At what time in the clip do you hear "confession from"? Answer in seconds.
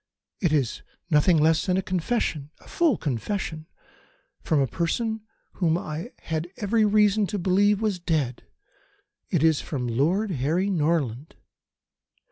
2.97-4.59